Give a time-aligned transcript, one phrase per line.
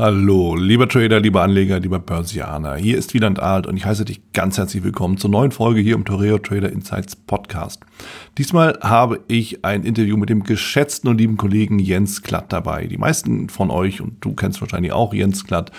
[0.00, 2.76] Hallo, lieber Trader, lieber Anleger, lieber Börsianer.
[2.76, 5.96] Hier ist Wieland Alt und ich heiße dich ganz herzlich willkommen zur neuen Folge hier
[5.96, 7.80] im Toreo Trader Insights Podcast.
[8.38, 12.86] Diesmal habe ich ein Interview mit dem geschätzten und lieben Kollegen Jens Klatt dabei.
[12.86, 15.72] Die meisten von euch, und du kennst wahrscheinlich auch Jens Klatt,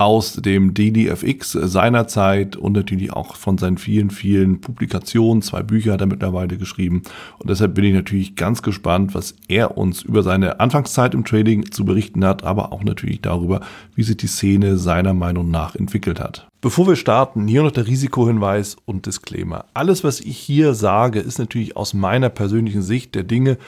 [0.00, 5.42] aus dem DDFX seinerzeit und natürlich auch von seinen vielen, vielen Publikationen.
[5.42, 7.02] Zwei Bücher hat er mittlerweile geschrieben.
[7.38, 11.70] Und deshalb bin ich natürlich ganz gespannt, was er uns über seine Anfangszeit im Trading
[11.70, 13.60] zu berichten hat, aber auch natürlich darüber,
[13.94, 16.48] wie sich die Szene seiner Meinung nach entwickelt hat.
[16.62, 19.66] Bevor wir starten, hier noch der Risikohinweis und Disclaimer.
[19.72, 23.58] Alles, was ich hier sage, ist natürlich aus meiner persönlichen Sicht der Dinge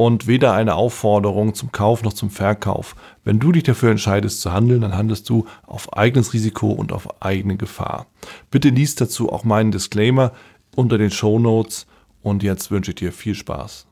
[0.00, 2.96] und weder eine Aufforderung zum Kauf noch zum Verkauf.
[3.22, 7.22] Wenn du dich dafür entscheidest zu handeln, dann handelst du auf eigenes Risiko und auf
[7.22, 8.06] eigene Gefahr.
[8.50, 10.32] Bitte liest dazu auch meinen Disclaimer
[10.74, 11.86] unter den Show Notes
[12.22, 13.89] und jetzt wünsche ich dir viel Spaß.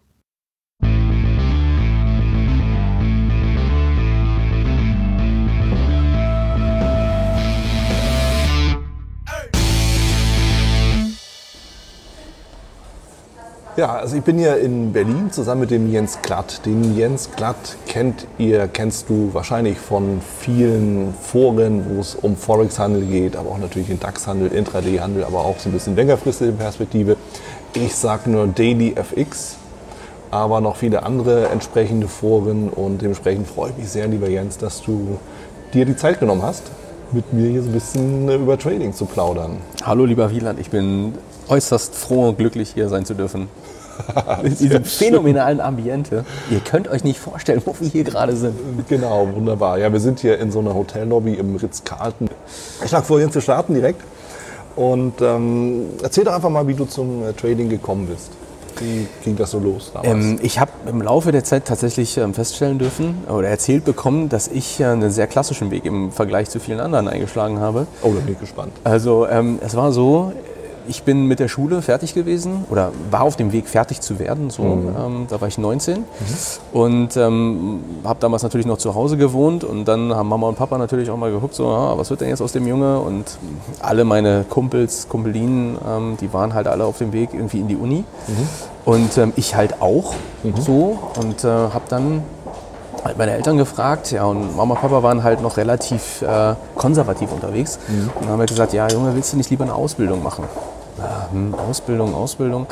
[13.78, 16.66] Ja, also ich bin hier in Berlin zusammen mit dem Jens Glatt.
[16.66, 23.02] Den Jens Glatt kennt ihr, kennst du wahrscheinlich von vielen Foren, wo es um Forex-Handel
[23.02, 27.16] geht, aber auch natürlich den DAX-Handel, Intraday-Handel, aber auch so ein bisschen längerfristige Perspektive.
[27.72, 29.58] Ich sage nur Daily FX,
[30.32, 34.82] aber noch viele andere entsprechende Foren und dementsprechend freue ich mich sehr, lieber Jens, dass
[34.82, 35.20] du
[35.72, 36.64] dir die Zeit genommen hast,
[37.12, 39.58] mit mir hier so ein bisschen über Trading zu plaudern.
[39.84, 41.14] Hallo lieber Wieland, ich bin
[41.48, 43.48] äußerst froh und glücklich hier sein zu dürfen.
[44.42, 46.24] in diesem phänomenalen Ambiente.
[46.50, 48.54] Ihr könnt euch nicht vorstellen, wo wir hier gerade sind.
[48.88, 49.78] Genau, wunderbar.
[49.78, 52.28] Ja, wir sind hier in so einer Hotellobby im Ritz-Carlton.
[52.82, 54.02] Ich schlage vor, zu starten direkt.
[54.76, 58.30] Und ähm, erzähl doch einfach mal, wie du zum äh, Trading gekommen bist.
[58.80, 59.90] Wie ging das so los?
[60.04, 64.46] Ähm, ich habe im Laufe der Zeit tatsächlich ähm, feststellen dürfen oder erzählt bekommen, dass
[64.46, 67.88] ich äh, einen sehr klassischen Weg im Vergleich zu vielen anderen eingeschlagen habe.
[68.02, 68.72] Oh, da bin ich gespannt.
[68.84, 70.32] Also ähm, es war so,
[70.88, 74.50] ich bin mit der Schule fertig gewesen oder war auf dem Weg fertig zu werden.
[74.50, 74.96] So, mhm.
[74.98, 76.04] ähm, da war ich 19 mhm.
[76.72, 80.78] und ähm, habe damals natürlich noch zu Hause gewohnt und dann haben Mama und Papa
[80.78, 82.98] natürlich auch mal geguckt, so, ah, was wird denn jetzt aus dem Junge?
[82.98, 83.38] Und
[83.80, 87.76] alle meine Kumpels, Kumpelinen, ähm, die waren halt alle auf dem Weg irgendwie in die
[87.76, 88.48] Uni mhm.
[88.84, 90.54] und ähm, ich halt auch mhm.
[90.60, 92.22] so und äh, habe dann
[93.04, 97.32] halt meine Eltern gefragt, ja, und Mama und Papa waren halt noch relativ äh, konservativ
[97.32, 98.10] unterwegs mhm.
[98.20, 100.44] und haben halt gesagt, ja, Junge, willst du nicht lieber eine Ausbildung machen?
[101.32, 102.66] Hm, Ausbildung, Ausbildung.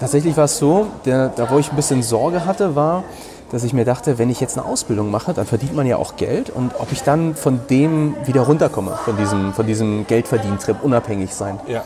[0.00, 3.04] Tatsächlich war es so, der, da wo ich ein bisschen Sorge hatte, war,
[3.50, 6.16] dass ich mir dachte, wenn ich jetzt eine Ausbildung mache, dann verdient man ja auch
[6.16, 11.34] Geld und ob ich dann von dem wieder runterkomme, von diesem, von diesem Geldverdientrip, unabhängig
[11.34, 11.58] sein.
[11.66, 11.82] Ja.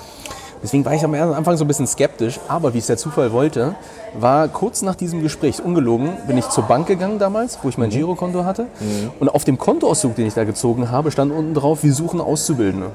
[0.63, 3.75] Deswegen war ich am Anfang so ein bisschen skeptisch, aber wie es der Zufall wollte,
[4.15, 7.89] war kurz nach diesem Gespräch, ungelogen, bin ich zur Bank gegangen damals, wo ich mein
[7.89, 7.95] mhm.
[7.95, 8.63] Girokonto hatte.
[8.79, 9.11] Mhm.
[9.19, 12.91] Und auf dem Kontoauszug, den ich da gezogen habe, stand unten drauf, wir suchen Auszubildende.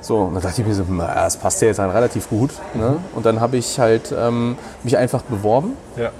[0.00, 2.50] So, und dann dachte ich mir so, na, das passt ja jetzt halt relativ gut.
[2.74, 2.98] Ne?
[3.14, 5.76] Und dann habe ich halt ähm, mich einfach beworben.
[5.96, 6.10] Ja.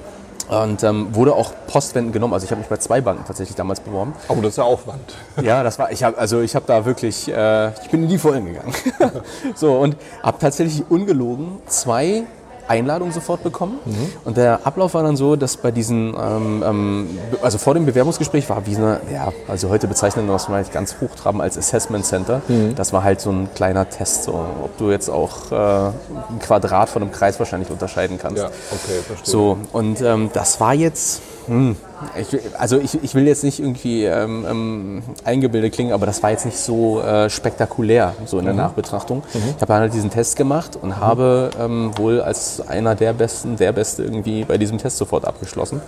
[0.48, 2.34] Und ähm, wurde auch postwendend genommen.
[2.34, 4.14] Also ich habe mich bei zwei Banken tatsächlich damals beworben.
[4.26, 5.14] Aber oh, das ist ja Aufwand.
[5.42, 8.18] Ja, das war, ich habe also ich habe da wirklich, äh, ich bin in die
[8.18, 8.74] Vollen gegangen.
[9.54, 12.24] so, und habe tatsächlich ungelogen zwei
[12.70, 13.78] Einladung sofort bekommen.
[13.84, 14.12] Mhm.
[14.24, 18.48] Und der Ablauf war dann so, dass bei diesen, ähm, ähm, also vor dem Bewerbungsgespräch
[18.48, 22.42] war wie eine, ja, also heute bezeichnen wir das mal ganz hochtrabend als Assessment Center.
[22.46, 22.76] Mhm.
[22.76, 26.88] Das war halt so ein kleiner Test, so, ob du jetzt auch äh, ein Quadrat
[26.88, 28.38] von einem Kreis wahrscheinlich unterscheiden kannst.
[28.38, 29.30] Ja, okay, verstehe.
[29.30, 31.76] So, und ähm, das war jetzt hm.
[32.16, 36.30] Ich, also ich, ich will jetzt nicht irgendwie ähm, ähm, eingebildet klingen, aber das war
[36.30, 38.60] jetzt nicht so äh, spektakulär, so in der mhm.
[38.60, 39.24] Nachbetrachtung.
[39.34, 39.54] Mhm.
[39.56, 40.96] Ich habe halt diesen Test gemacht und mhm.
[40.96, 45.82] habe ähm, wohl als einer der Besten, der Beste irgendwie bei diesem Test sofort abgeschlossen.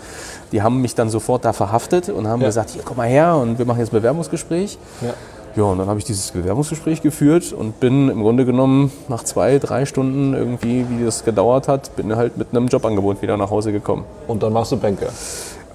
[0.50, 2.48] Die haben mich dann sofort da verhaftet und haben ja.
[2.48, 4.78] gesagt, hier komm mal her und wir machen jetzt ein Bewerbungsgespräch.
[5.00, 5.14] Ja.
[5.54, 9.58] Ja, und dann habe ich dieses Bewerbungsgespräch geführt und bin im Grunde genommen nach zwei,
[9.58, 13.70] drei Stunden irgendwie, wie das gedauert hat, bin halt mit einem Jobangebot wieder nach Hause
[13.70, 14.04] gekommen.
[14.28, 15.08] Und dann warst du Banker?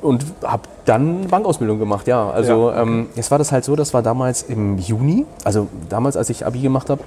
[0.02, 2.30] Und habe dann Bankausbildung gemacht, ja.
[2.30, 2.82] Also ja.
[2.82, 6.46] Ähm, jetzt war das halt so, das war damals im Juni, also damals, als ich
[6.46, 7.04] Abi gemacht habe,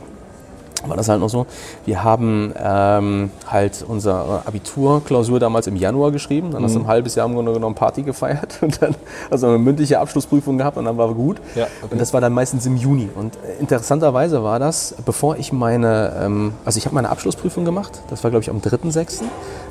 [0.88, 1.46] war das halt noch so.
[1.84, 6.66] Wir haben ähm, halt unsere Abiturklausur damals im Januar geschrieben, dann mhm.
[6.66, 8.94] hast du ein halbes Jahr im Grunde genommen Party gefeiert und dann
[9.30, 11.38] also eine mündliche Abschlussprüfung gehabt und dann war gut.
[11.54, 11.92] Ja, okay.
[11.92, 13.08] Und das war dann meistens im Juni.
[13.14, 18.24] Und interessanterweise war das, bevor ich meine, ähm, also ich habe meine Abschlussprüfung gemacht, das
[18.24, 19.22] war glaube ich am 3.6.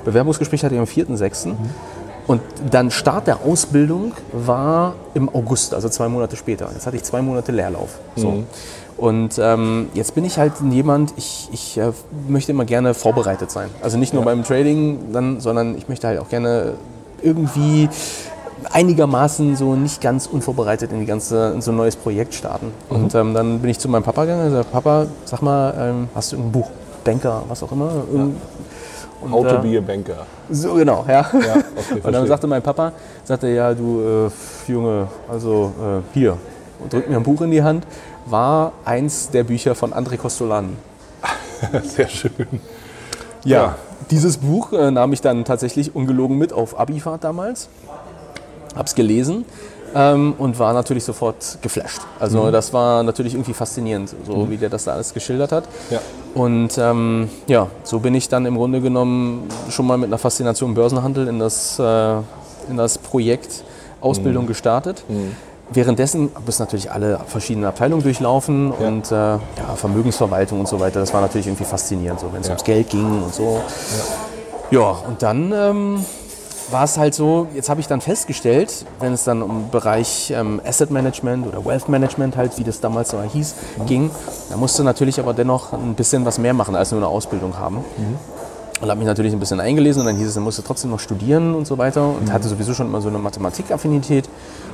[0.06, 1.48] Bewerbungsgespräch hatte ich am 4.6.
[1.48, 1.58] Mhm.
[2.30, 6.70] Und dann Start der Ausbildung war im August, also zwei Monate später.
[6.72, 7.98] Jetzt hatte ich zwei Monate Leerlauf.
[8.16, 8.30] So.
[8.30, 8.48] Mhm.
[8.98, 11.92] Und ähm, jetzt bin ich halt jemand, ich, ich äh,
[12.28, 13.70] möchte immer gerne vorbereitet sein.
[13.82, 14.26] Also nicht nur ja.
[14.26, 16.74] beim Trading, dann, sondern ich möchte halt auch gerne
[17.24, 17.90] irgendwie
[18.72, 22.72] einigermaßen so nicht ganz unvorbereitet in die ganze in so ein neues Projekt starten.
[22.90, 26.10] Und ähm, dann bin ich zu meinem Papa gegangen und gesagt, Papa, sag mal, ähm,
[26.14, 26.70] hast du ein Buch,
[27.04, 27.90] Banker, was auch immer?
[28.12, 28.36] Irgend-
[29.22, 30.28] Und, How to äh, be a banker.
[30.50, 31.14] So genau, ja.
[31.14, 31.34] Ja, okay,
[31.94, 32.28] und dann verstehe.
[32.28, 32.94] sagte mein Papa,
[33.24, 34.30] sagte ja, du
[34.68, 36.38] äh, Junge, also äh, hier
[36.80, 37.86] und drückt mir ein Buch in die Hand,
[38.26, 40.74] war eins der Bücher von André Costolani.
[41.84, 42.32] Sehr schön.
[43.44, 43.76] Ja,
[44.12, 47.70] dieses Buch äh, nahm ich dann tatsächlich ungelogen mit auf Abifahrt damals.
[48.76, 49.46] Hab's gelesen
[49.96, 52.02] ähm, und war natürlich sofort geflasht.
[52.20, 55.64] Also das war natürlich irgendwie faszinierend, so wie der das da alles geschildert hat.
[55.90, 56.00] Ja.
[56.36, 60.74] Und ähm, ja, so bin ich dann im Grunde genommen schon mal mit einer Faszination
[60.74, 62.12] Börsenhandel in das, äh,
[62.70, 63.64] in das Projekt
[64.02, 65.04] Ausbildung gestartet.
[65.72, 69.40] Währenddessen bist natürlich alle verschiedenen Abteilungen durchlaufen und äh, ja,
[69.76, 71.00] Vermögensverwaltung und so weiter.
[71.00, 72.54] Das war natürlich irgendwie faszinierend, so wenn es Ja.
[72.54, 73.62] ums Geld ging und so.
[74.72, 76.06] Ja, und dann ähm,
[76.72, 80.62] war es halt so, jetzt habe ich dann festgestellt, wenn es dann um Bereich ähm,
[80.66, 83.56] Asset Management oder Wealth Management halt, wie das damals so hieß,
[83.88, 84.12] ging,
[84.50, 87.78] da musste natürlich aber dennoch ein bisschen was mehr machen, als nur eine Ausbildung haben.
[88.82, 91.02] Und habe mich natürlich ein bisschen eingelesen und dann hieß es, er musste trotzdem noch
[91.02, 94.30] studieren und so weiter und hatte sowieso schon immer so eine Mathematikaffinität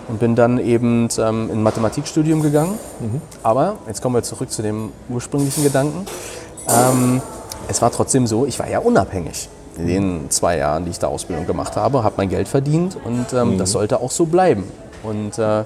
[0.08, 2.78] und bin dann eben ähm, in ein Mathematikstudium gegangen.
[3.42, 6.06] Aber jetzt kommen wir zurück zu dem ursprünglichen Gedanken.
[6.70, 7.22] Ähm,
[7.68, 11.08] es war trotzdem so, ich war ja unabhängig in den zwei Jahren, die ich da
[11.08, 14.64] Ausbildung gemacht habe, habe mein Geld verdient und ähm, das sollte auch so bleiben.
[15.04, 15.64] Und äh,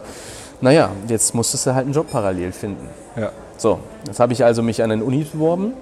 [0.62, 2.90] naja, jetzt musstest du halt einen Job parallel finden.
[3.16, 3.32] Ja.
[3.58, 5.74] So, jetzt habe ich also mich an den Uni beworben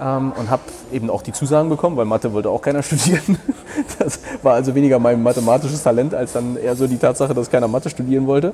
[0.00, 0.62] ähm, und habe
[0.92, 3.38] eben auch die Zusagen bekommen, weil Mathe wollte auch keiner studieren.
[3.98, 7.68] Das war also weniger mein mathematisches Talent als dann eher so die Tatsache, dass keiner
[7.68, 8.52] Mathe studieren wollte.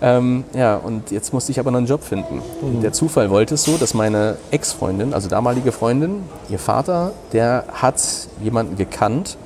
[0.00, 2.42] Ähm, ja, und jetzt musste ich aber noch einen Job finden.
[2.60, 7.64] Und der Zufall wollte es so, dass meine Ex-Freundin, also damalige Freundin, ihr Vater, der
[7.72, 8.00] hat
[8.42, 9.36] jemanden gekannt,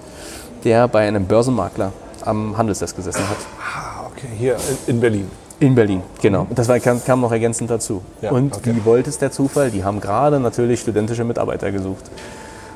[0.65, 1.93] der bei einem Börsenmakler
[2.25, 3.39] am Handelsdesk gesessen hat.
[3.61, 4.57] Ah, okay, hier
[4.87, 5.31] in Berlin.
[5.59, 6.47] In Berlin, genau.
[6.55, 8.03] Das war, kam, kam noch ergänzend dazu.
[8.21, 8.75] Ja, und okay.
[8.75, 9.71] wie wollte es der Zufall?
[9.71, 12.05] Die haben gerade natürlich studentische Mitarbeiter gesucht.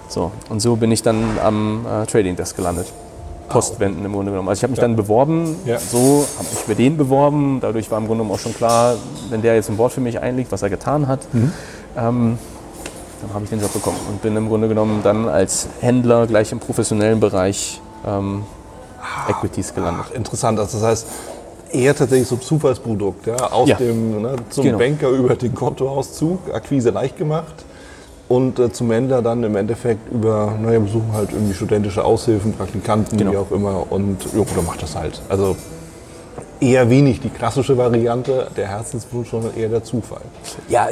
[0.08, 2.90] So, und so bin ich dann am äh, Trading Desk gelandet.
[3.50, 4.48] Postwenden im Grunde genommen.
[4.48, 5.78] Also ich habe mich dann beworben, Ja.
[5.78, 7.58] so habe mich bei denen beworben.
[7.60, 8.94] Dadurch war im Grunde genommen auch schon klar,
[9.28, 11.52] wenn der jetzt ein Wort für mich einlegt, was er getan hat, Mhm.
[11.96, 12.38] ähm,
[13.20, 16.52] dann habe ich den Job bekommen und bin im Grunde genommen dann als Händler gleich
[16.52, 18.44] im professionellen Bereich ähm,
[19.28, 20.06] Equities gelandet.
[20.08, 20.58] Ach, interessant.
[20.58, 21.06] Also das heißt,
[21.72, 23.26] eher tatsächlich so ein Zufallsprodukt.
[23.26, 23.37] Ja?
[23.52, 23.76] Aus Ja.
[23.76, 24.78] dem ne, zum Genau.
[24.78, 27.64] Banker über den Kontoauszug, Akquise leicht gemacht.
[28.28, 33.19] Und äh, zum Händler dann im Endeffekt über, naja, besuchen halt irgendwie studentische Aushilfen, Praktikanten,
[33.19, 33.32] Genau.
[33.32, 33.87] wie auch immer.
[33.90, 35.20] Und ja, oder macht das halt.
[35.28, 35.56] Also
[36.60, 40.20] eher wenig die klassische Variante, der Herzenswunsch, sondern eher der Zufall.
[40.68, 40.88] Ja,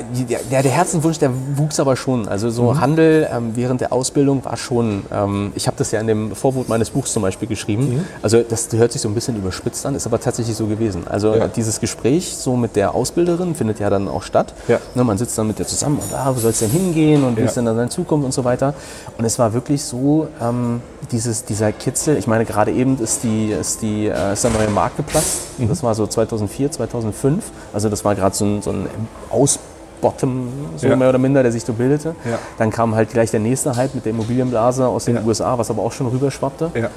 [0.50, 2.26] der, der Herzenswunsch, der wuchs aber schon.
[2.26, 6.06] Also so Handel ähm, während der Ausbildung war schon, ähm, ich habe das ja in
[6.06, 8.04] dem Vorwort meines Buchs zum Beispiel geschrieben.
[8.22, 11.06] Also das hört sich so ein bisschen überspitzt an, ist aber tatsächlich so gewesen.
[11.08, 11.48] Also Ja.
[11.48, 14.54] dieses Gespräch so mit der Ausbilderin findet ja dann auch statt.
[14.68, 14.78] Ja.
[14.94, 17.36] Ne, man sitzt dann mit der zusammen und ah, wo soll es denn hingehen und
[17.36, 17.46] wie Ja.
[17.46, 18.74] ist denn dann deine Zukunft und so weiter.
[19.18, 20.80] Und es war wirklich so, ähm,
[21.12, 24.68] dieses, dieser Kitzel, ich meine gerade eben ist, die, ist, die, äh, ist der neue
[24.68, 25.58] Markt geplatzt.
[25.58, 25.68] Mhm.
[25.68, 27.44] Das war so 2004, 2005.
[27.72, 28.88] Also das war gerade so ein, so ein
[29.30, 30.96] Ausbottom, so Ja.
[30.96, 32.14] mehr oder minder, der sich so bildete.
[32.24, 32.38] Ja.
[32.58, 35.22] Dann kam halt gleich der nächste Hype mit der Immobilienblase aus den Ja.
[35.24, 36.70] USA, was aber auch schon rüberschwappte.
[36.74, 36.90] Ja.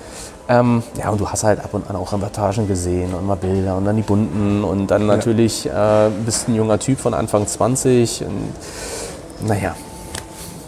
[0.49, 3.77] Ähm, ja, und du hast halt ab und an auch Reportagen gesehen und mal Bilder
[3.77, 8.25] und dann die bunten und dann natürlich äh, bist ein junger Typ von Anfang 20
[8.25, 9.75] und naja,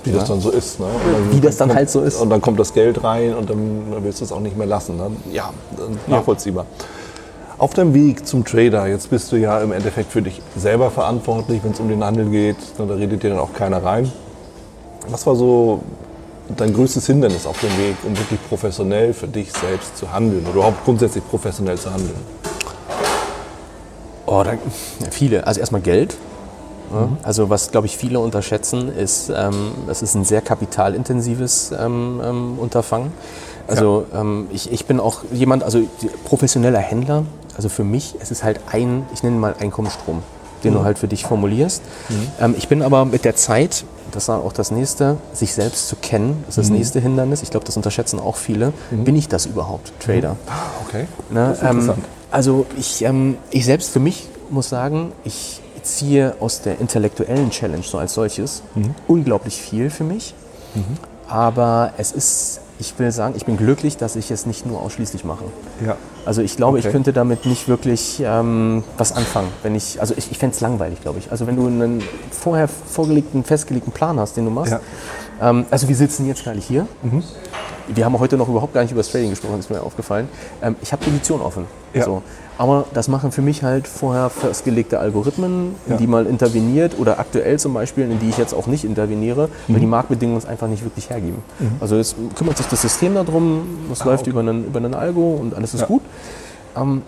[0.04, 0.80] Wie das dann so ist.
[0.80, 0.86] Ne?
[0.86, 2.20] Und dann Wie das dann kommt- halt so ist.
[2.22, 4.98] Und dann kommt das Geld rein und dann willst du es auch nicht mehr lassen.
[4.98, 5.12] Ne?
[5.32, 5.52] Ja,
[6.08, 6.66] nachvollziehbar.
[7.58, 11.64] Auf deinem Weg zum Trader, jetzt bist du ja im Endeffekt für dich selber verantwortlich,
[11.64, 12.58] wenn es um den Handel geht.
[12.78, 12.86] Ne?
[12.88, 14.12] Da redet dir dann auch keiner rein.
[15.10, 15.82] Was war so
[16.58, 20.56] dein größtes Hindernis auf dem Weg, um wirklich professionell für dich selbst zu handeln oder
[20.56, 22.16] überhaupt grundsätzlich professionell zu handeln?
[24.26, 24.58] Oh, da, ja,
[25.12, 25.46] viele.
[25.46, 26.16] Also erstmal Geld.
[26.94, 27.10] Ja.
[27.24, 32.60] Also was, glaube ich, viele unterschätzen, ist, ähm, es ist ein sehr kapitalintensives ähm, ähm,
[32.60, 33.12] Unterfangen.
[33.68, 35.82] Also ähm, ich, ich bin auch jemand, also
[36.26, 37.24] professioneller Händler,
[37.56, 40.22] also für mich, es ist halt ein, ich nenne mal Einkommensstrom,
[40.64, 41.82] den du halt für dich formulierst.
[42.42, 45.96] Ähm, ich bin aber mit der Zeit, das war auch das nächste, sich selbst zu
[45.96, 47.42] kennen, ist das nächste Hindernis.
[47.42, 48.74] Ich glaube, das unterschätzen auch viele.
[48.92, 50.36] Bin ich das überhaupt, Trader?
[50.88, 51.08] Okay.
[51.30, 51.50] Ne?
[51.50, 51.94] Das ist Ähm,
[52.32, 57.84] also ich, ähm, ich selbst für mich muss sagen, ich ziehe aus der intellektuellen Challenge
[57.84, 58.96] so als solches Mhm.
[59.08, 60.34] unglaublich viel für mich.
[61.28, 65.24] Aber es ist, ich will sagen, ich bin glücklich, dass ich es nicht nur ausschließlich
[65.24, 65.46] mache.
[65.86, 65.96] Ja.
[66.26, 66.88] Also ich glaube, Okay.
[66.88, 69.50] ich könnte damit nicht wirklich ähm, was anfangen.
[69.62, 71.32] Wenn ich, also ich, ich fände es langweilig, glaube ich.
[71.32, 74.72] Also wenn du einen vorher vorgelegten, festgelegten Plan hast, den du machst.
[74.72, 74.80] Ja.
[75.50, 76.88] Ähm, also wir sitzen jetzt gerade hier.
[77.88, 80.28] Wir haben heute noch überhaupt gar nicht über das Trading gesprochen, ist mir aufgefallen.
[80.62, 81.66] Ähm, ich habe Position offen.
[81.94, 82.06] Ja.
[82.06, 82.22] So.
[82.58, 85.98] Aber das machen für mich halt vorher festgelegte Algorithmen, in Ja.
[85.98, 89.78] die mal interveniert oder aktuell zum Beispiel, in die ich jetzt auch nicht interveniere, weil
[89.78, 89.82] Mhm.
[89.82, 91.40] die Marktbedingungen es einfach nicht wirklich hergeben.
[91.80, 95.56] Also jetzt kümmert sich das System darum, das läuft über, einen, über einen Algo und
[95.56, 95.88] alles ist Ah, Ja.
[95.88, 96.02] gut.
[96.78, 97.02] Ähm,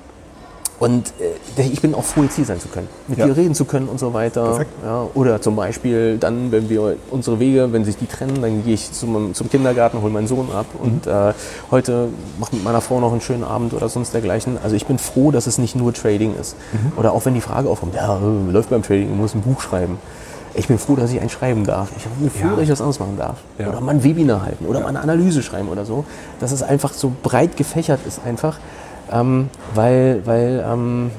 [0.79, 1.13] und
[1.57, 3.25] äh, ich bin auch froh, jetzt hier sein zu können, mit Ja.
[3.27, 4.65] dir reden zu können und so weiter.
[4.83, 8.73] Ja, oder zum Beispiel dann, wenn wir unsere Wege, wenn sich die trennen, dann gehe
[8.73, 10.81] ich zum, zum Kindergarten, hole meinen Sohn ab Mhm.
[10.85, 11.33] und äh,
[11.71, 14.57] heute mache mit meiner Frau noch einen schönen Abend oder sonst dergleichen.
[14.63, 16.55] Also ich bin froh, dass es nicht nur Trading ist.
[16.73, 16.91] Mhm.
[16.97, 19.61] Oder auch wenn die Frage aufkommt, ja, äh, läuft beim Trading, du musst ein Buch
[19.61, 19.97] schreiben.
[20.57, 21.89] Ich bin froh, dass ich eins schreiben darf.
[21.97, 22.51] Ich bin froh, Ja.
[22.51, 23.37] dass ich das anderes machen darf.
[23.59, 26.05] Oder mal ein Webinar halten oder mal eine Analyse schreiben oder so.
[26.39, 28.57] Dass es einfach so breit gefächert ist einfach.
[29.11, 31.11] Ähm, weil, weil ähm,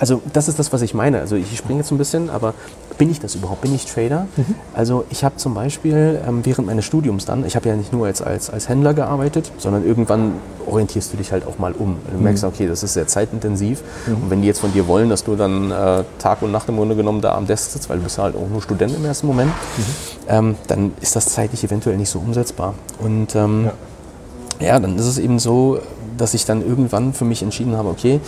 [0.00, 1.20] also das ist das, was ich meine.
[1.20, 2.54] Also ich springe jetzt ein bisschen, aber
[2.96, 3.60] bin ich das überhaupt?
[3.60, 4.26] Bin ich Trader?
[4.74, 8.06] Also ich habe zum Beispiel ähm, während meines Studiums dann, ich habe ja nicht nur
[8.06, 10.32] jetzt als, als Händler gearbeitet, sondern irgendwann
[10.66, 11.96] orientierst du dich halt auch mal um.
[12.10, 13.82] Du merkst, okay, das ist sehr zeitintensiv.
[14.06, 16.76] Und wenn die jetzt von dir wollen, dass du dann äh, Tag und Nacht im
[16.76, 19.26] Grunde genommen da am Desk sitzt, weil du bist halt auch nur Student im ersten
[19.26, 19.52] Moment,
[20.28, 22.74] ähm, dann ist das zeitlich eventuell nicht so umsetzbar.
[23.00, 23.70] Und ähm,
[24.60, 25.80] ja, dann ist es eben so,
[26.20, 28.20] dass ich dann irgendwann für mich entschieden habe, okay,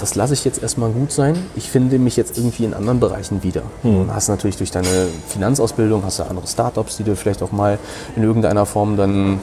[0.00, 1.36] das lasse ich jetzt erstmal gut sein.
[1.54, 3.62] Ich finde mich jetzt irgendwie in anderen Bereichen wieder.
[3.82, 7.78] Du hast natürlich durch deine Finanzausbildung, hast du andere Startups, die du vielleicht auch mal
[8.16, 9.40] in irgendeiner Form dann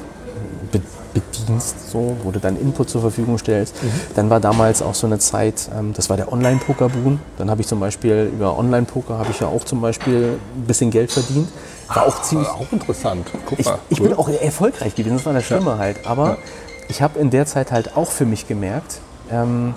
[0.72, 0.82] be
[1.14, 3.76] bedienst, so, wo du deinen Input zur Verfügung stellst.
[4.16, 7.20] Dann war damals auch so eine Zeit, ähm, das war der Online-Poker-Boom.
[7.38, 10.90] Dann habe ich zum Beispiel über Online-Poker habe ich ja auch zum Beispiel ein bisschen
[10.90, 11.50] Geld verdient.
[11.88, 13.28] War auch ziemlich, Auch interessant.
[13.46, 13.78] Guck ich, mal.
[13.90, 14.08] ich cool.
[14.08, 15.98] bin auch erfolgreich gewesen, das war das Schlimme halt.
[16.08, 16.38] Aber Ja.
[16.88, 19.00] Ich habe in der Zeit halt auch für mich gemerkt,
[19.32, 19.74] ähm,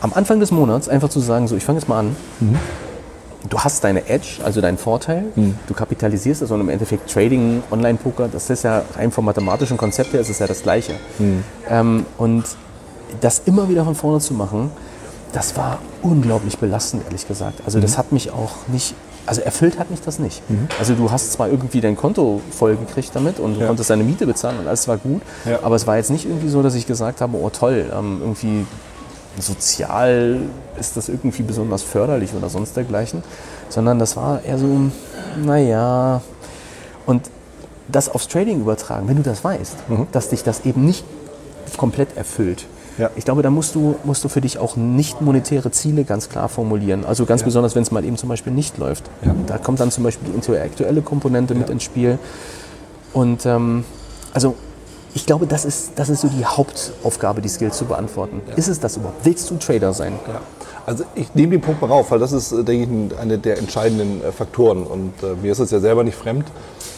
[0.00, 2.16] am Anfang des Monats einfach zu sagen, so ich fange jetzt mal an.
[2.40, 2.56] Mhm.
[3.48, 5.24] Du hast deine Edge, also deinen Vorteil.
[5.66, 10.12] Du kapitalisierst das und im Endeffekt Trading, Online-Poker, das ist ja rein vom mathematischen Konzept
[10.12, 10.94] her, ist es ja das Gleiche.
[11.18, 11.44] Mhm.
[11.70, 12.44] Ähm, und
[13.20, 14.70] das immer wieder von vorne zu machen,
[15.32, 17.60] das war unglaublich belastend, ehrlich gesagt.
[17.64, 17.82] Also Mhm.
[17.82, 18.94] das hat mich auch nicht,
[19.26, 20.42] also erfüllt hat mich das nicht.
[20.78, 23.66] Also du hast zwar irgendwie dein Konto voll gekriegt damit und du Ja.
[23.66, 25.58] konntest deine Miete bezahlen und alles war gut, Ja.
[25.62, 28.66] aber es war jetzt nicht irgendwie so, dass ich gesagt habe, oh toll, ähm, irgendwie
[29.38, 30.40] sozial
[30.78, 33.22] ist das irgendwie besonders förderlich oder sonst dergleichen,
[33.68, 34.66] sondern das war eher so,
[35.44, 36.20] naja,
[37.06, 37.22] und
[37.88, 39.76] das aufs Trading übertragen, wenn du das weißt,
[40.12, 41.04] dass dich das eben nicht
[41.76, 42.66] komplett erfüllt.
[42.98, 43.10] Ja.
[43.16, 46.48] Ich glaube, da musst du, musst du für dich auch nicht monetäre Ziele ganz klar
[46.48, 47.04] formulieren.
[47.04, 49.04] Also ganz besonders, wenn es mal eben zum Beispiel nicht läuft.
[49.24, 49.34] Ja.
[49.46, 52.18] Da kommt dann zum Beispiel die intellektuelle Komponente mit ins Spiel.
[53.12, 53.84] Und ähm,
[54.32, 54.54] also
[55.14, 58.42] ich glaube, das ist, das ist so die Hauptaufgabe, die Skills zu beantworten.
[58.56, 59.24] Ist es das überhaupt?
[59.24, 60.12] Willst du Trader sein?
[60.88, 63.58] Also ich nehme den Punkt mal rauf, weil das ist, äh, denke ich, eine der
[63.58, 64.84] entscheidenden äh, Faktoren.
[64.84, 66.46] Und äh, mir ist es ja selber nicht fremd.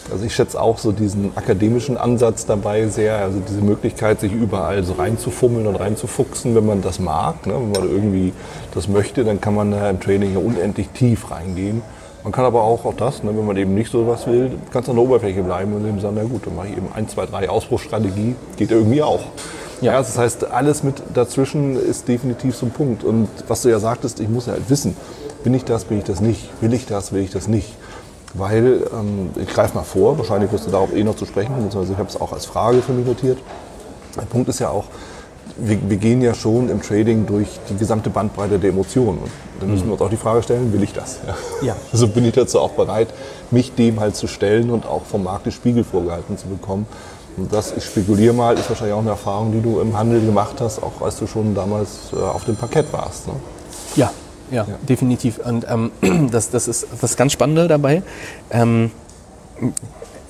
[0.09, 4.85] Also ich schätze auch so diesen akademischen Ansatz dabei sehr, also diese Möglichkeit, sich überall
[4.85, 7.45] so reinzufummeln und reinzufuchsen, wenn man das mag.
[7.45, 7.53] Ne?
[7.53, 8.31] Wenn man irgendwie
[8.73, 11.81] das möchte, dann kann man da im Training ja unendlich tief reingehen.
[12.23, 14.87] Man kann aber auch, auch das, ne, wenn man eben nicht so was will, ganz
[14.87, 17.25] an der Oberfläche bleiben und eben sagen, na gut, dann mache ich eben 1, 2,
[17.25, 19.21] 3 Ausbruchsstrategie, geht irgendwie auch.
[19.81, 19.97] Ja.
[19.97, 23.03] das heißt, alles mit dazwischen ist definitiv so ein Punkt.
[23.03, 24.95] Und was du ja sagtest, ich muss ja halt wissen,
[25.43, 27.75] bin ich das, bin ich das nicht, will ich das, will ich das nicht.
[28.33, 31.93] Weil, ähm, ich greife mal vor, wahrscheinlich wirst du darauf eh noch zu sprechen, beziehungsweise
[31.93, 33.39] ich habe es auch als Frage für mich notiert.
[34.15, 34.85] Der Punkt ist ja auch,
[35.57, 39.19] wir, wir gehen ja schon im Trading durch die gesamte Bandbreite der Emotionen.
[39.19, 41.19] Und dann müssen wir uns auch die Frage stellen, will ich das?
[41.25, 41.35] Ja.
[41.67, 41.75] Ja.
[41.91, 43.09] Also bin ich dazu auch bereit,
[43.51, 46.87] mich dem halt zu stellen und auch vom Markt den Spiegel vorgehalten zu bekommen.
[47.37, 50.55] Und das, ich spekuliere mal, ist wahrscheinlich auch eine Erfahrung, die du im Handel gemacht
[50.59, 53.27] hast, auch als du schon damals äh, auf dem Parkett warst.
[53.27, 53.33] Ne?
[53.95, 54.11] Ja,
[54.51, 55.39] ja, definitiv.
[55.39, 55.91] Und ähm,
[56.31, 58.03] das, das ist das ganz Spannende dabei.
[58.49, 58.91] Ähm,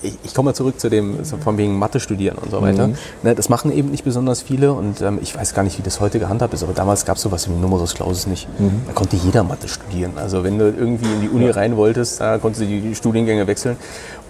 [0.02, 2.90] ich, ich komme mal zurück zu dem, so von wegen Mathe studieren und so weiter.
[3.22, 6.00] Ne, das machen eben nicht besonders viele und ähm, ich weiß gar nicht, wie das
[6.00, 8.48] heute gehandhabt ist, aber damals gab es sowas wie Numerus Clausus nicht.
[8.86, 10.12] Da konnte jeder Mathe studieren.
[10.16, 13.76] Also wenn du irgendwie in die Uni rein wolltest, da konntest du die Studiengänge wechseln.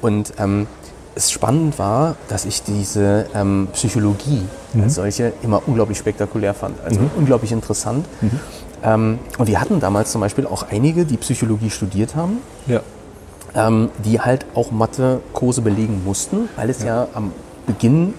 [0.00, 0.66] Und ähm,
[1.14, 4.42] es spannend war, dass ich diese ähm, Psychologie
[4.82, 6.76] als solche immer unglaublich spektakulär fand.
[6.84, 8.06] Also unglaublich interessant.
[8.82, 12.80] Ähm, und wir hatten damals zum Beispiel auch einige, die Psychologie studiert haben, Ja.
[13.54, 17.32] ähm, die halt auch Mathe-Kurse belegen mussten, weil es ja, am
[17.66, 18.14] Beginn,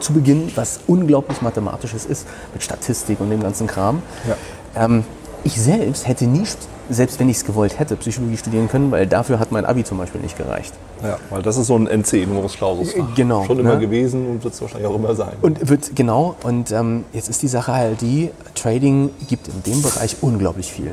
[0.00, 4.02] zu Beginn was unglaublich Mathematisches ist, mit Statistik und dem ganzen Kram.
[4.26, 4.84] Ja.
[4.84, 5.04] Ähm,
[5.48, 6.44] ich selbst hätte nie,
[6.90, 9.98] selbst wenn ich es gewollt hätte, Psychologie studieren können, weil dafür hat mein Abi zum
[9.98, 10.74] Beispiel nicht gereicht.
[11.02, 12.94] ja, weil das ist so ein NC, Numerus Clausus.
[12.94, 13.80] Äh, genau, Schon immer ne?
[13.80, 15.32] gewesen und wird es wahrscheinlich auch immer sein.
[15.42, 19.82] Und wird, genau, und ähm, jetzt ist die Sache halt die, Trading gibt in dem
[19.82, 20.92] Bereich unglaublich viel.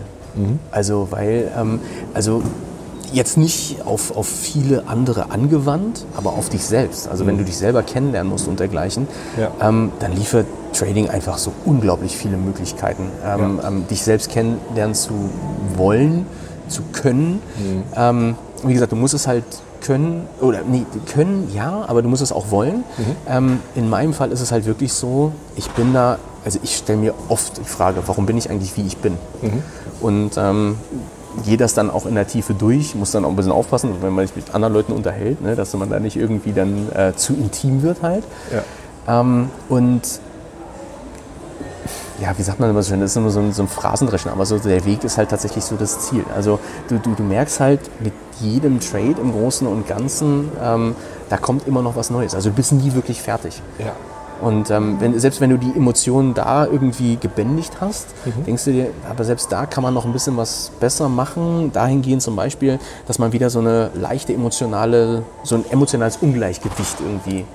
[0.72, 1.80] Also, weil, ähm,
[2.14, 2.44] also
[3.14, 7.08] jetzt nicht auf, auf viele andere angewandt, aber auf dich selbst.
[7.08, 9.08] Also wenn du dich selber kennenlernen musst und dergleichen,
[9.40, 9.52] Ja.
[9.68, 15.14] ähm, dann liefert Trading einfach so unglaublich viele Möglichkeiten, ähm, ähm, dich selbst kennenlernen zu
[15.78, 16.26] wollen,
[16.68, 17.42] zu können.
[17.96, 19.44] Ähm, wie gesagt, du musst es halt
[19.82, 20.84] können, oder nee,
[21.14, 22.84] können ja, aber du musst es auch wollen.
[23.30, 27.00] Ähm, in meinem Fall ist es halt wirklich so, ich bin da, also ich stelle
[27.00, 29.14] mir oft die Frage, warum bin ich eigentlich wie ich bin?
[30.02, 30.78] Und ähm,
[31.44, 34.14] gehe das dann auch in der Tiefe durch, muss dann auch ein bisschen aufpassen, wenn
[34.14, 37.34] man sich mit anderen Leuten unterhält, ne, dass man da nicht irgendwie dann äh, zu
[37.34, 38.24] intim wird halt.
[38.52, 39.22] Ja.
[39.22, 40.02] Ähm, und
[42.20, 44.32] ja, wie sagt man immer so schön, das ist immer so ein, so ein Phrasendrechen,
[44.32, 46.24] aber so der Weg ist halt tatsächlich so das Ziel.
[46.34, 50.96] Also du, du, du merkst halt mit jedem Trade im Großen und Ganzen, ähm,
[51.30, 52.34] da kommt immer noch was Neues.
[52.34, 53.62] Also du bist nie wirklich fertig.
[53.80, 53.94] Ja.
[54.42, 58.08] Und ähm, wenn, selbst wenn du die Emotionen da irgendwie gebändigt hast,
[58.46, 61.72] denkst du dir, aber selbst da kann man noch ein bisschen was besser machen.
[61.72, 67.46] Dahingehend zum Beispiel, dass man wieder so eine leichte emotionale, so ein emotionales Ungleichgewicht irgendwie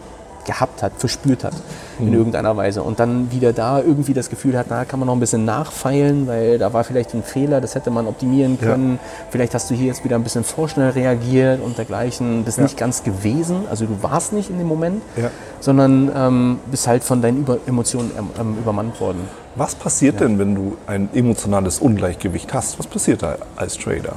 [0.45, 1.53] gehabt hat, verspürt hat
[1.99, 2.83] in irgendeiner Weise.
[2.83, 6.27] Und dann wieder da irgendwie das Gefühl hat, da kann man noch ein bisschen nachfeilen,
[6.27, 8.99] weil da war vielleicht ein Fehler, das hätte man optimieren können.
[9.31, 12.45] Vielleicht hast du hier jetzt wieder ein bisschen vorschnell reagiert und dergleichen.
[12.45, 12.65] Bist Ja.
[12.65, 15.31] nicht ganz gewesen, also du warst nicht in dem Moment Ja.
[15.61, 19.21] sondern ähm, bist halt von deinen Über Emotionen ähm, ähm, übermannt worden.
[19.57, 22.79] Was passiert denn, wenn du ein emotionales Ungleichgewicht hast?
[22.79, 24.15] Was passiert da als Trader?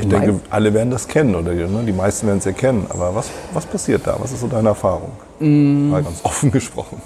[0.00, 1.82] Ich denke, alle werden das kennen oder ne?
[1.86, 2.86] die meisten werden es ja kennen.
[2.88, 4.16] Aber was, was passiert da?
[4.18, 5.12] Was ist so deine Erfahrung?
[5.38, 7.00] Mal ganz offen gesprochen.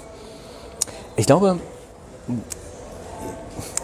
[1.15, 1.57] Ich glaube,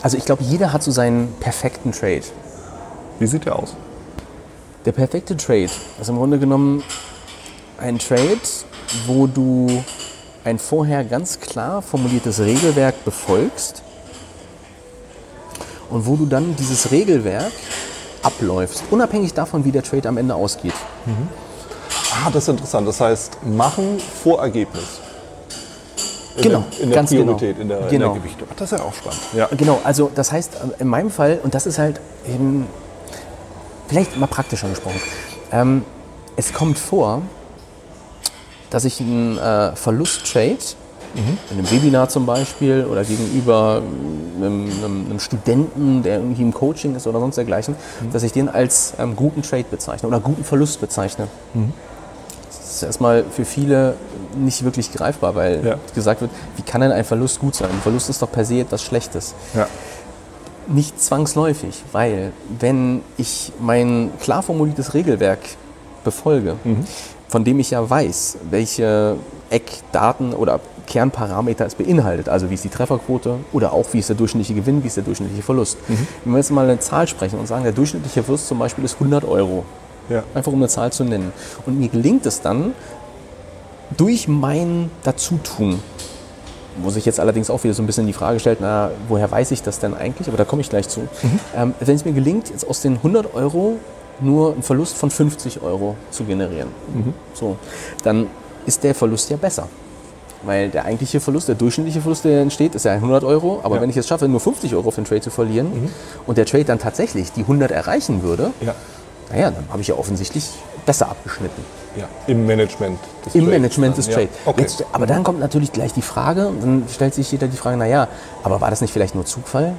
[0.02, 2.24] also ich glaube, jeder hat so seinen perfekten Trade.
[3.20, 3.76] Wie sieht der aus?
[4.86, 6.84] Der perfekte Trade ist im Grunde genommen
[7.78, 8.40] ein Trade,
[9.06, 9.84] wo du
[10.44, 13.84] ein vorher ganz klar formuliertes Regelwerk befolgst
[15.90, 17.52] und wo du dann dieses Regelwerk
[18.24, 20.74] abläufst, unabhängig davon, wie der Trade am Ende ausgeht.
[22.14, 22.88] Ah, das ist interessant.
[22.88, 25.00] Das heißt, machen vor Ergebnis.
[26.38, 27.24] In Genau, der, in der ganz genau.
[27.36, 28.14] Priorität, in, der, in Genau.
[28.14, 28.48] der Gewichtung.
[28.52, 29.20] Ach, Das ist ja auch spannend.
[29.34, 29.48] Ja.
[29.52, 32.68] Genau, also das heißt, in meinem Fall, und das ist halt eben,
[33.88, 35.02] vielleicht mal praktischer gesprochen,
[35.52, 35.84] ähm,
[36.38, 37.22] es kommt vor,
[38.70, 40.58] dass ich einen äh, Verlust trade,
[41.16, 43.82] in einem Webinar zum Beispiel oder gegenüber
[44.38, 47.76] einem, einem, einem Studenten, der irgendwie im Coaching ist oder sonst dergleichen,
[48.14, 51.28] dass ich den als ähm, guten Trade bezeichne oder guten Verlust bezeichne.
[52.48, 53.96] Das ist erstmal für viele
[54.36, 55.76] nicht wirklich greifbar, weil Ja.
[55.94, 57.70] gesagt wird, wie kann denn ein Verlust gut sein?
[57.70, 59.34] Ein Verlust ist doch per se etwas Schlechtes.
[59.54, 59.68] Ja.
[60.68, 65.40] Nicht zwangsläufig, weil wenn ich mein klar formuliertes Regelwerk
[66.06, 66.56] befolge,
[67.32, 69.16] von dem ich ja weiß, welche
[69.50, 74.18] Eckdaten oder Kernparameter es beinhaltet, also wie ist die Trefferquote oder auch wie ist der
[74.18, 75.78] durchschnittliche Gewinn, wie ist der durchschnittliche Verlust.
[75.88, 78.96] Wenn wir jetzt mal eine Zahl sprechen und sagen, der durchschnittliche Verlust zum Beispiel ist
[78.96, 79.64] 100 Euro,
[80.10, 80.24] Ja.
[80.36, 81.32] einfach um eine Zahl zu nennen.
[81.66, 82.74] Und mir gelingt es dann,
[83.96, 85.80] durch mein Dazutun,
[86.82, 89.52] wo sich jetzt allerdings auch wieder so ein bisschen die Frage stellt, na, woher weiß
[89.52, 90.28] ich das denn eigentlich?
[90.28, 91.08] Aber da komme ich gleich zu.
[91.56, 93.78] Ähm, wenn es mir gelingt, jetzt aus den 100 Euro
[94.20, 96.70] nur einen Verlust von 50 Euro zu generieren,
[97.34, 97.56] so,
[98.04, 98.28] dann
[98.66, 99.68] ist der Verlust ja besser.
[100.44, 103.60] Weil der eigentliche Verlust, der durchschnittliche Verlust, der entsteht, ist ja 100 Euro.
[103.62, 103.82] Aber Ja.
[103.84, 105.92] wenn ich es schaffe, nur 50 Euro auf den Trade zu verlieren
[106.26, 108.74] und der Trade dann tatsächlich die 100 erreichen würde, Ja.
[109.32, 110.50] naja, dann habe ich ja offensichtlich
[110.86, 111.64] besser abgeschnitten.
[111.96, 112.06] ja.
[112.26, 114.06] Im Management des Im Trades Management des.
[114.08, 114.30] Trades.
[114.46, 114.50] Ja.
[114.52, 114.62] Okay.
[114.62, 118.08] Jetzt, aber dann kommt natürlich gleich die Frage, dann stellt sich jeder die Frage, naja,
[118.42, 119.74] aber war das nicht vielleicht nur Zufall?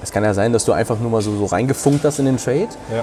[0.00, 2.36] Es kann ja sein, dass du einfach nur mal so, so reingefunkt hast in den
[2.36, 2.68] Trade.
[2.94, 3.02] ja.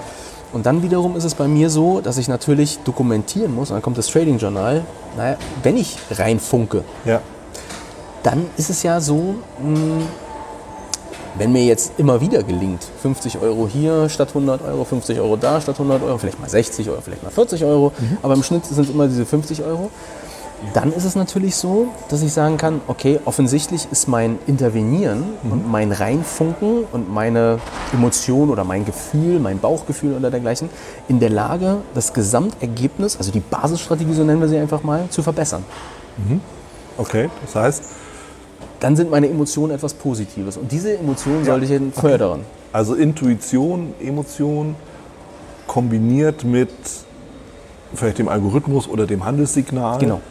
[0.54, 3.82] Und dann wiederum ist es bei mir so, dass ich natürlich dokumentieren muss, und dann
[3.82, 4.84] kommt das Trading Journal,
[5.18, 7.22] naja, wenn ich reinfunke, Ja.
[8.24, 10.04] dann ist es ja so, mh,
[11.38, 15.62] wenn mir jetzt immer wieder gelingt, 50 Euro hier statt 100 Euro, 50 Euro da
[15.62, 18.84] statt 100 Euro, vielleicht mal 60 Euro, vielleicht mal 40 Euro, aber im Schnitt sind
[18.84, 19.90] es immer diese 50 Euro,
[20.74, 25.70] dann ist es natürlich so, dass ich sagen kann, okay, offensichtlich ist mein Intervenieren und
[25.70, 27.60] mein Reinfunken und meine
[27.94, 30.70] Emotion oder mein Gefühl, mein Bauchgefühl oder dergleichen
[31.08, 35.24] in der Lage, das Gesamtergebnis, also die Basisstrategie, so nennen wir sie einfach mal, zu
[35.24, 35.64] verbessern.
[36.98, 37.30] Okay.
[37.46, 37.84] Das heißt,
[38.80, 40.58] dann sind meine Emotionen etwas Positives.
[40.58, 42.42] Und diese Emotionen sollte ich eben fördern.
[42.72, 44.76] also Intuition, Emotion
[45.68, 46.70] kombiniert mit
[47.94, 50.00] vielleicht dem Algorithmus oder dem Handelssignal.
[50.00, 50.22] Genau.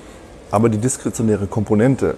[0.50, 2.16] Aber die diskretionäre Komponente,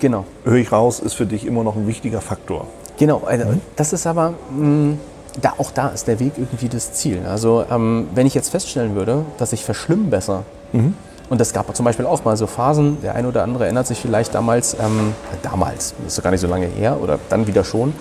[0.00, 0.24] Genau.
[0.44, 2.66] höre ich raus, ist für dich immer noch ein wichtiger Faktor.
[2.98, 3.22] Genau.
[3.26, 4.96] Also Das ist aber, mh,
[5.40, 7.22] da, auch da ist der Weg irgendwie das Ziel.
[7.28, 10.42] Also ähm, wenn ich jetzt feststellen würde, dass ich verschlimmbesser,
[11.30, 13.98] und das gab zum Beispiel auch mal so Phasen, der eine oder andere erinnert sich
[14.00, 17.62] vielleicht damals, ähm, damals, das ist doch gar nicht so lange her, oder dann wieder
[17.64, 17.94] schon,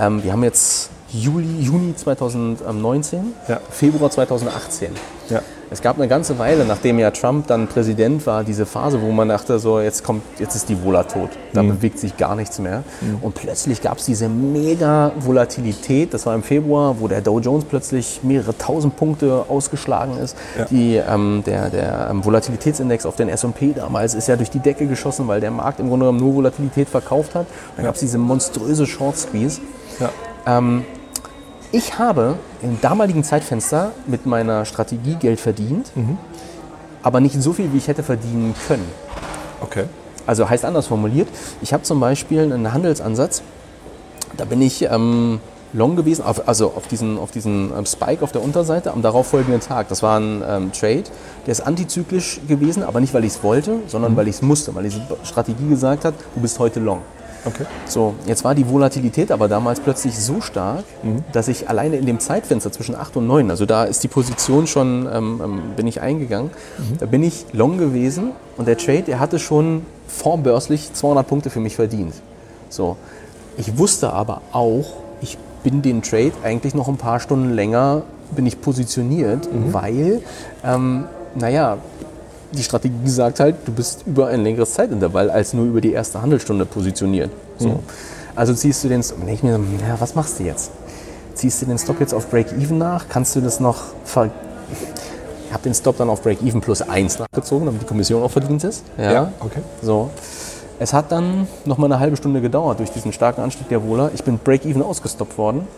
[0.00, 3.60] ähm, wir haben jetzt Juli, Juni 2019, Ja.
[3.70, 4.90] Februar 2018.
[5.28, 5.40] Ja.
[5.70, 9.28] Es gab eine ganze Weile, nachdem ja Trump dann Präsident war, diese Phase, wo man
[9.28, 11.30] dachte, so jetzt kommt, jetzt ist die Vola tot.
[11.54, 12.82] Da bewegt sich gar nichts mehr.
[13.22, 16.12] Und plötzlich gab es diese mega Volatilität.
[16.12, 20.36] Das war im Februar, wo der Dow Jones plötzlich mehrere tausend Punkte ausgeschlagen ist.
[20.58, 20.66] Ja.
[20.66, 24.86] Die, ähm, der der ähm, Volatilitätsindex auf den S&P damals ist ja durch die Decke
[24.86, 27.46] geschossen, weil der Markt im Grunde genommen nur Volatilität verkauft hat.
[27.76, 29.62] Dann gab es diese monströse Short Squeeze.
[30.00, 30.10] Ja.
[30.58, 30.84] Ähm,
[31.72, 35.90] ich habe im damaligen Zeitfenster mit meiner Strategie Geld verdient,
[37.02, 38.86] aber nicht so viel, wie ich hätte verdienen können.
[39.60, 39.84] Okay.
[40.26, 41.28] Also heißt anders formuliert,
[41.62, 43.42] ich habe zum Beispiel einen Handelsansatz,
[44.36, 45.40] da bin ich ähm,
[45.72, 49.60] long gewesen, auf, also auf diesen, auf diesen ähm, Spike auf der Unterseite am darauffolgenden
[49.60, 49.88] Tag.
[49.88, 51.04] Das war ein ähm, Trade,
[51.46, 54.74] der ist antizyklisch gewesen, aber nicht, weil ich es wollte, sondern weil ich es musste,
[54.74, 57.00] weil diese Strategie gesagt hat, du bist heute long.
[57.44, 57.64] Okay.
[57.86, 60.84] So, jetzt war die Volatilität aber damals plötzlich so stark,
[61.32, 64.68] dass ich alleine in dem Zeitfenster zwischen 8 und 9, also da ist die Position
[64.68, 66.50] schon, ähm, ähm, bin ich eingegangen,
[67.00, 71.60] da bin ich long gewesen und der Trade, der hatte schon vorbörslich 200 Punkte für
[71.60, 72.14] mich verdient.
[72.68, 72.96] So,
[73.56, 78.02] ich wusste aber auch, ich bin den Trade eigentlich noch ein paar Stunden länger,
[78.36, 80.22] bin ich positioniert, weil,
[80.64, 81.78] ähm, naja,
[82.52, 86.20] die Strategie sagt halt, du bist über ein längeres Zeitintervall als nur über die erste
[86.20, 87.30] Handelsstunde positioniert.
[87.58, 87.80] So.
[88.34, 89.18] Also ziehst du den Stop.
[89.18, 90.70] denke ich mir, ja, was machst du jetzt?
[91.34, 93.06] Ziehst du den Stop jetzt auf Break-Even nach?
[93.08, 94.30] Kannst du das noch ver
[95.52, 98.64] ich habe den Stop dann auf Break-Even plus 1 nachgezogen, damit die Kommission auch verdient
[98.64, 98.84] ist.
[99.38, 99.60] okay.
[99.82, 100.08] So.
[100.78, 104.10] Es hat dann noch mal eine halbe Stunde gedauert durch diesen starken Anstieg der Wohler.
[104.14, 105.68] Ich bin Break-Even ausgestoppt worden.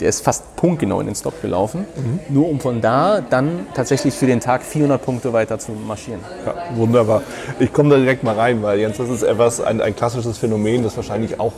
[0.00, 1.86] Der ist fast punktgenau in den Stop gelaufen.
[2.28, 6.20] Nur um von da dann tatsächlich für den Tag 400 Punkte weiter zu marschieren.
[6.44, 7.22] Ja, wunderbar.
[7.58, 10.82] Ich komme da direkt mal rein, weil Jens, das ist etwas, ein, ein klassisches Phänomen,
[10.82, 11.52] das wahrscheinlich auch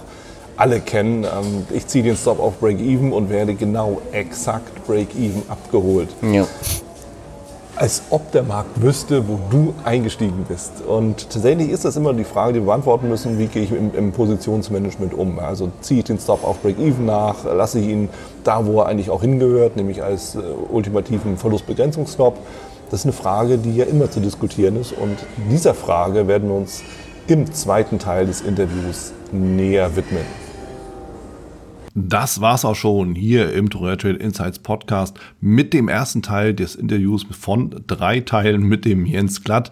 [0.56, 1.24] alle kennen.
[1.24, 6.08] Ähm, Ich ziehe den Stop auf Break-Even und werde genau exakt Break-Even abgeholt.
[6.22, 6.46] Ja.
[7.78, 10.82] Als ob der Markt wüsste, wo du eingestiegen bist.
[10.84, 13.94] Und tatsächlich ist das immer die Frage, die wir beantworten müssen, wie gehe ich im,
[13.94, 15.38] im Positionsmanagement um?
[15.38, 18.08] Also ziehe ich den Stop auf Break-Even nach, lasse ich ihn
[18.42, 22.36] da, wo er eigentlich auch hingehört, nämlich als äh, ultimativen Verlustbegrenzungsstop.
[22.90, 24.92] Das ist eine Frage, die ja immer zu diskutieren ist.
[24.92, 25.16] Und
[25.48, 26.82] dieser Frage werden wir uns
[27.28, 30.47] im zweiten Teil des Interviews näher widmen.
[31.94, 36.74] Das war's auch schon hier im Torero Trade Insights Podcast mit dem ersten Teil des
[36.74, 39.70] Interviews von drei Teilen mit dem Jens Glatt.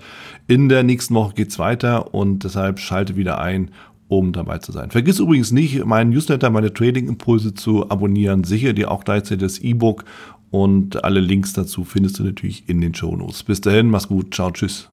[0.48, 3.70] In der nächsten Woche geht's weiter und deshalb schalte wieder ein,
[4.08, 4.90] um dabei zu sein.
[4.90, 8.44] Vergiss übrigens nicht, meinen Newsletter, meine Trading-Impulse zu abonnieren.
[8.44, 10.04] Sicher dir auch gleichzeitig das E-Book
[10.50, 13.42] und alle Links dazu findest du natürlich in den Show Notes.
[13.42, 14.84] Bis dahin, mach's gut, ciao, tschüss.